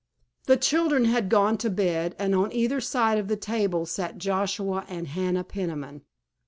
The 0.45 0.57
children 0.57 1.05
had 1.05 1.29
gone 1.29 1.59
to 1.59 1.69
bed, 1.69 2.15
and 2.17 2.33
on 2.33 2.51
either 2.51 2.81
side 2.81 3.19
of 3.19 3.27
the 3.27 3.35
table 3.37 3.85
sat 3.85 4.17
Joshua 4.17 4.83
and 4.89 5.07
Hannah 5.09 5.43
Peniman. 5.43 6.01